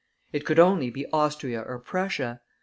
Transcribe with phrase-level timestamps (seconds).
[0.33, 2.41] It could only be Austria or Prussia.